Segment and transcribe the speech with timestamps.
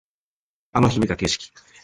[0.71, 1.51] あの日見た景色